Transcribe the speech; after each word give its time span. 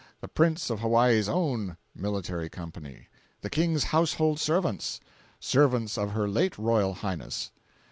The 0.19 0.27
Prince 0.27 0.71
of 0.71 0.79
Hawaii's 0.79 1.29
Own 1.29 1.77
(Military 1.93 2.49
Company). 2.49 3.07
The 3.41 3.51
King's 3.51 3.83
household 3.83 4.39
servants. 4.39 4.99
Servants 5.39 5.95
of 5.95 6.13
Her 6.13 6.27
late 6.27 6.57
Royal 6.57 6.95
Highness. 6.95 7.51